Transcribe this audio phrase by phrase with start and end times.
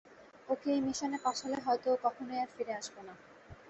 [0.47, 3.13] ওকে এই মিশনে পাঠালে, হয়তো ও কখনোই আর ফিরে আসবে না।